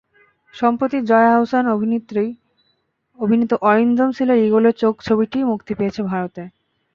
[0.53, 1.65] সম্প্রতি জয়া আহসান
[3.19, 6.43] অভিনীত অরিন্দম শীলের ইগলের চোখ ছবিটি মুক্তি পেয়েছে ভারতে।